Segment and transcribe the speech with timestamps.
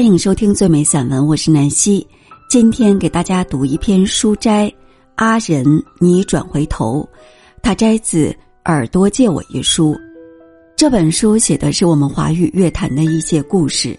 [0.00, 2.06] 欢迎收听最美散文，我是南希。
[2.48, 4.66] 今天给大家读一篇书斋
[5.16, 5.62] 《阿仁，
[5.98, 7.06] 你转回头》，
[7.62, 8.28] 它摘自
[8.64, 9.92] 《耳朵借我一书》。
[10.74, 13.94] 这本书写的是我们华语乐坛的一些故事。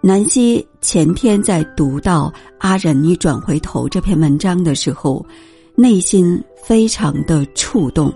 [0.00, 5.24] 南希前天在读到《阿仁，你转回头》这篇文章的时候，
[5.76, 8.12] 内心非常的触动。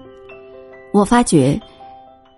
[0.93, 1.57] 我发觉。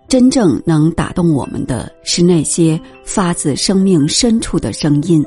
[0.09, 5.23] 真正能打动我们的是那些发自生命深处的声音。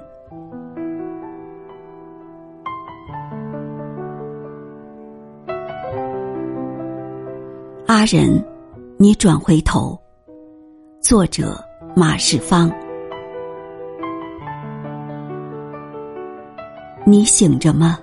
[7.87, 8.45] 阿仁，
[8.97, 9.97] 你转回头。
[11.01, 12.69] 作者马世芳。
[17.07, 18.01] 你醒着吗？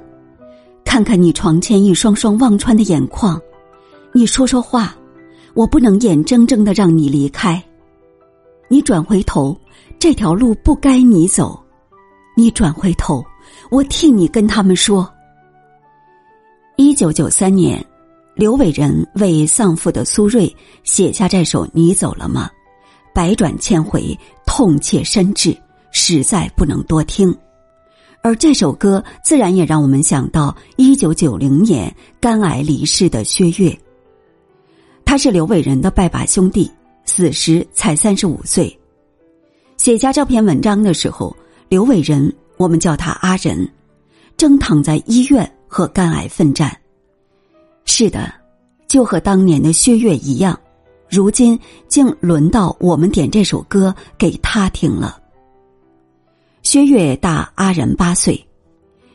[0.85, 3.37] 看看你床前一双双望穿的眼眶，
[4.13, 4.95] 你说说话。
[5.53, 7.61] 我不能眼睁睁的让你离开，
[8.67, 9.59] 你转回头，
[9.97, 11.61] 这条路不该你走。
[12.35, 13.23] 你转回头，
[13.69, 15.11] 我替你跟他们说。
[16.77, 17.85] 一九九三年，
[18.33, 20.49] 刘伟仁为丧父的苏芮
[20.83, 22.49] 写下这首《你走了吗》，
[23.13, 25.57] 百转千回，痛切深挚，
[25.91, 27.35] 实在不能多听。
[28.21, 33.77] 而这首歌自然也让我们想到一九九零年肝癌离世的薛岳。
[35.09, 36.69] 他是刘伟仁的拜把兄弟，
[37.03, 38.79] 死时才三十五岁。
[39.75, 41.35] 写下这篇文章的时候，
[41.67, 43.67] 刘伟仁我们叫他阿仁，
[44.37, 46.71] 正躺在医院和肝癌奋战。
[47.85, 48.31] 是的，
[48.87, 50.55] 就和当年的薛岳一样，
[51.09, 55.19] 如今竟轮到我们点这首歌给他听了。
[56.61, 58.39] 薛岳大阿仁八岁，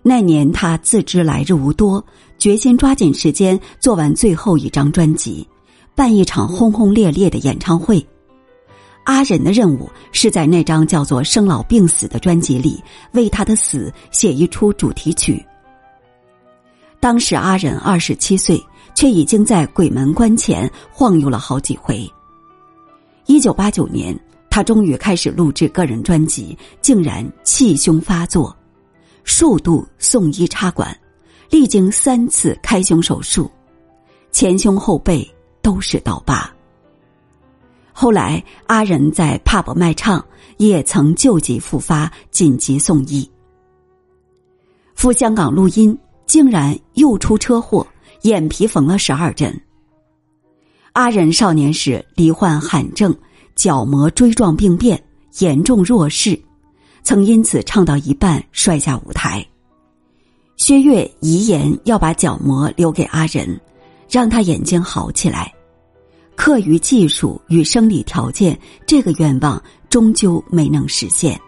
[0.02, 2.04] 那年他自知来日无多，
[2.36, 5.46] 决心抓紧时间做完最后一张专辑。
[5.94, 8.04] 办一场轰轰烈烈的演唱会，
[9.04, 15.44] 阿仁的任务是在那张叫做《生老病死》的专辑里为他的死写一出主题曲。
[16.98, 18.60] 当时阿仁二十七岁，
[18.94, 22.10] 却已经在鬼门关前晃悠了好几回。
[23.26, 24.18] 一九八九年，
[24.50, 28.54] 他终于开始录制个人专辑，竟然气胸发作，
[29.22, 30.96] 数度送医插管，
[31.50, 33.50] 历经三次开胸手术，
[34.32, 35.33] 前胸后背。
[35.64, 36.48] 都是刀疤。
[37.90, 40.22] 后来，阿仁在帕博卖唱，
[40.58, 43.28] 也曾旧疾复发，紧急送医。
[44.94, 47.86] 赴香港录音，竟然又出车祸，
[48.22, 49.58] 眼皮缝了十二针。
[50.92, 53.16] 阿仁少年时罹患罕症
[53.56, 55.02] 角膜锥状病变，
[55.38, 56.38] 严重弱视，
[57.02, 59.42] 曾因此唱到一半摔下舞台。
[60.56, 63.58] 薛岳遗言要把角膜留给阿仁。
[64.10, 65.52] 让他眼睛好起来，
[66.36, 71.40] 课余技术与生理条件，这个愿望终究没能实现。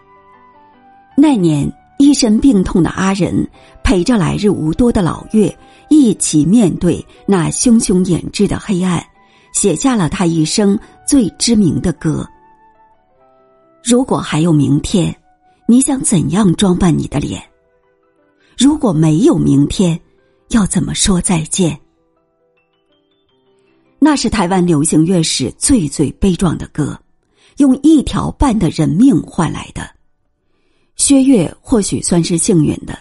[1.15, 3.47] 那年一身病痛的阿仁，
[3.83, 5.55] 陪着来日无多的老岳
[5.89, 9.03] 一起面对那汹汹掩至的黑暗，
[9.53, 12.27] 写下了他一生最知名的歌。
[13.83, 15.15] 如果还有明天，
[15.67, 17.41] 你想怎样装扮你的脸？
[18.57, 19.99] 如果没有明天，
[20.49, 21.77] 要怎么说再见？
[24.09, 26.97] 那是台湾流行乐史最最悲壮的歌，
[27.57, 29.85] 用一条半的人命换来的。
[30.95, 32.97] 薛岳或许算是幸运的，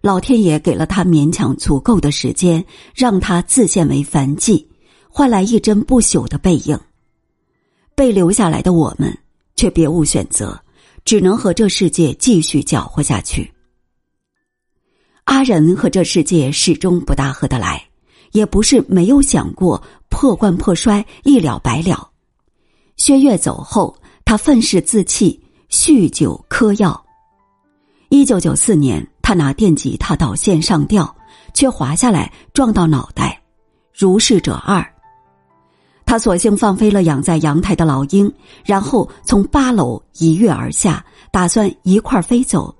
[0.00, 2.64] 老天爷给了他勉强足够的时间，
[2.94, 4.70] 让他自现为凡迹，
[5.08, 6.78] 换来一针不朽的背影。
[7.96, 9.18] 被留下来的我们，
[9.56, 10.56] 却别无选择，
[11.04, 13.52] 只能和这世界继续搅和下去。
[15.24, 17.82] 阿仁和这世界始终不大合得来。
[18.32, 19.82] 也不是没有想过
[20.16, 22.08] 破罐破摔一了百了。
[22.96, 23.94] 薛岳走后，
[24.24, 25.38] 他愤世自弃，
[25.68, 27.04] 酗酒嗑药。
[28.08, 31.14] 一九九四年，他拿电吉他到线上吊，
[31.52, 33.38] 却滑下来撞到脑袋，
[33.92, 34.82] 如是者二。
[36.06, 38.32] 他索性放飞了养在阳台的老鹰，
[38.64, 42.74] 然后从八楼一跃而下，打算一块飞走。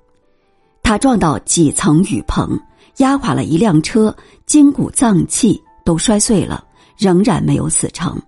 [0.81, 2.59] 他撞到几层雨棚。
[2.97, 4.15] 压垮了一辆车，
[4.47, 6.65] 筋骨脏器都摔碎了，
[6.97, 8.19] 仍然没有死成。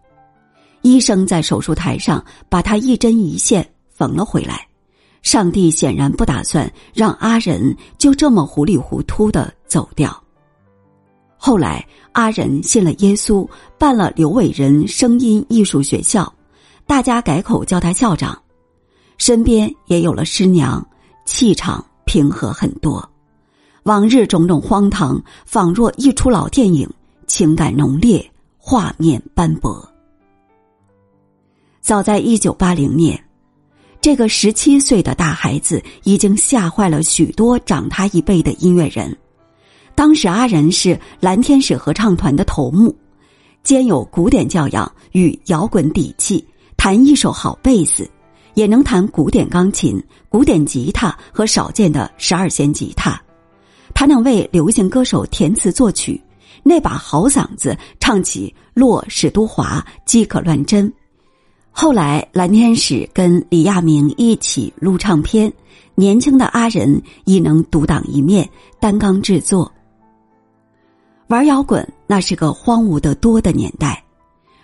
[0.82, 4.66] 医生在手术台上把他一针一线缝了回来。
[5.22, 10.24] 上帝显然不打算让阿仁就这么糊里糊涂的走掉。
[11.36, 16.34] 后来，阿仁信了耶稣，办了刘伟仁声音艺术学校，
[16.88, 18.42] 大家改口叫他校长，
[19.18, 20.86] 身边也有了师娘，
[21.26, 23.10] 气场平和很多。
[23.84, 26.90] 往日种种荒唐，仿若一出老电影，
[27.28, 28.32] 情感浓烈，
[28.70, 29.84] 画面斑驳。
[31.82, 33.20] 早在一九八零年，
[34.00, 39.18] 这个十七岁的大孩子已经吓坏了许多长他一辈的音乐人。
[39.96, 42.96] 当时阿仁是蓝天使合唱团的头目，
[43.64, 48.08] 兼有古典教养与摇滚底气，弹一手好贝斯，
[48.54, 50.00] 也能弹古典钢琴、
[50.30, 53.20] 古典吉他和少见的十二弦吉他。
[53.96, 56.22] 他能为流行歌手填词作曲，
[56.64, 60.92] 那把好嗓子唱起《洛史都华》即可乱真。
[61.72, 65.52] 后来蓝天使跟李亚明一起录唱片，
[65.96, 69.72] 年轻的阿仁亦能独当一面，担纲制作。
[71.28, 74.04] 玩摇滚那是个荒芜的多的年代，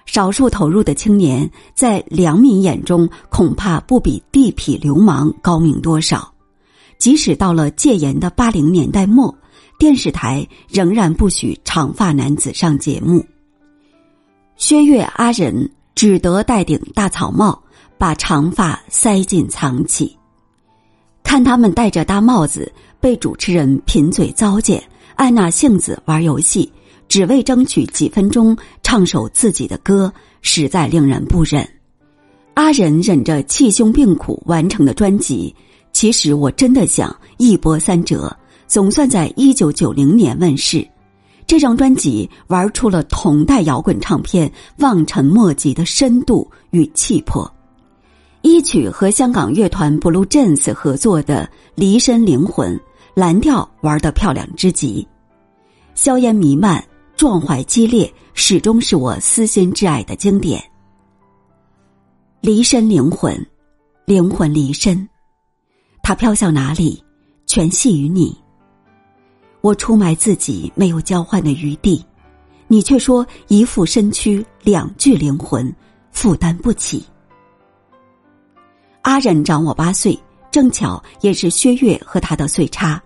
[0.06, 6.34] 少数投入的青年在良民眼中恐怕不比地痞流氓高明多少。
[6.98, 9.34] 即使到了戒严的八零年代末，
[9.86, 13.24] 电视台仍然不许长发男子上节目。
[14.56, 17.62] 薛岳、阿仁只得戴顶大草帽，
[17.96, 20.18] 把长发塞进藏起。
[21.24, 24.84] 看他们戴着大帽子，被主持人贫嘴糟践。
[25.18, 26.74] 按那性子玩游戏，
[27.08, 30.12] 只为争取几分钟唱首自己的歌，
[30.42, 31.64] 实在令人不忍。
[32.56, 35.56] 阿仁忍着气胸病苦完成的专辑，
[35.94, 38.36] 其实我真的想一波三折，
[38.75, 40.86] 总算在一九九零年问世。
[41.48, 47.50] 这张专辑玩出了同代摇滚唱片望尘莫及的深度与气魄。
[48.42, 52.75] 一曲和香港乐团 Blue Jeans 合作的《离身灵魂》。
[53.13, 55.07] 蓝调玩的漂亮之极，
[55.94, 56.83] 硝烟弥漫，
[57.16, 60.62] 壮怀激烈，始终是我私心挚爱的经典。
[62.42, 63.33] 离身灵魂，
[64.04, 65.07] 灵魂离身，
[66.04, 67.01] 它飘向哪里，
[67.45, 68.38] 全系于你。
[69.66, 72.06] 我出卖自己，没有交换的余地，
[72.68, 75.76] 你却说一副身躯，两具灵魂，
[76.12, 77.04] 负担不起。
[79.02, 80.16] 阿忍长我八岁。
[80.52, 83.02] 正巧也是薛岳和他的岁差。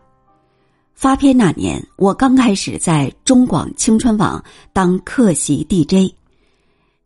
[0.94, 6.14] 发片那年，我刚开始在中广青春网当客席 DJ。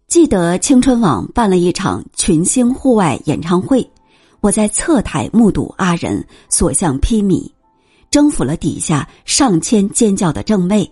[0.08, 3.88] 记得青春网办了一场群星户外演唱会，
[4.42, 7.50] 我在侧台目睹阿仁所向披靡，
[8.13, 10.88] 征服了底下上千尖叫的正妹。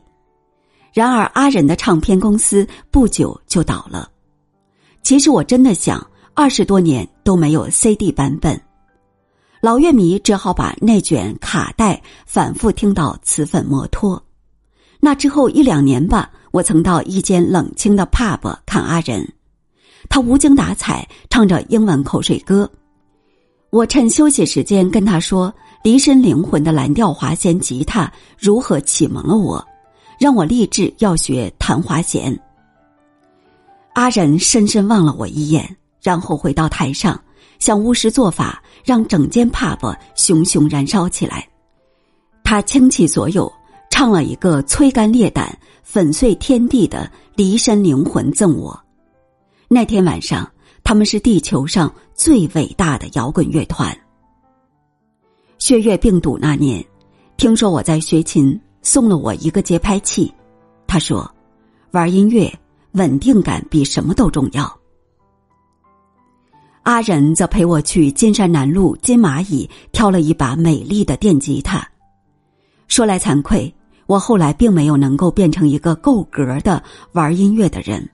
[0.91, 4.09] 然而，阿仁的唱片公司不久就倒了。
[5.03, 6.03] 其实我真的想，
[6.33, 8.59] 二十多年都没有 CD 版本。
[9.61, 14.19] 老乐迷只好把内卷卡带反复听到磁粉摩托。
[14.99, 19.31] 那之后一两年吧，我曾到一间冷清的 pub 看阿仁，
[20.09, 22.67] 他无精打采唱着英文口水歌。
[23.69, 25.53] 我趁休息时间跟他说
[25.83, 29.65] ：“离身灵魂的蓝调滑弦吉他如何启蒙了我，
[30.19, 32.37] 让我立志要学弹滑弦。”
[33.93, 37.19] 阿仁深深望了我一眼，然后回到台上。
[37.59, 41.47] 想巫师做法，让整间 pub 熊熊燃烧起来。
[42.43, 43.51] 他倾其所有，
[43.91, 48.79] 唱了一个摧肝裂胆、粉碎天地的离身灵魂赠我。
[49.67, 50.49] 那天晚上，
[50.83, 53.95] 他们是地球上最伟大的摇滚乐团。
[55.61, 56.83] 血液病毒那年，
[57.37, 60.33] 听说我在学琴，送了我一个节拍器。
[60.87, 61.31] 他说
[61.93, 62.51] ：“玩音乐，
[62.93, 64.79] 稳定感比什么都重要。”
[66.81, 71.87] 阿仁则陪我去金山南路金蚂蚁挑了一把美丽的电吉他。
[72.87, 73.71] 说来惭愧，
[74.07, 76.81] 我后来并没有能够变成一个够格的
[77.11, 78.09] 玩音乐的人。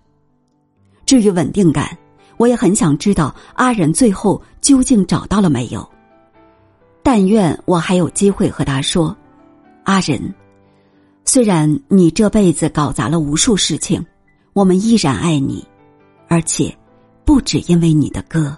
[1.06, 1.98] 至于稳定感，
[2.36, 5.90] 我也很想知道阿仁最后究竟找到了没有。
[7.10, 9.16] 但愿我还有机会和他说
[9.86, 10.36] ：“阿仁，
[11.24, 14.06] 虽然你这辈子搞砸了无数事情，
[14.52, 15.66] 我们依然爱你，
[16.28, 16.78] 而且。”
[17.24, 18.58] 不只因为你的歌。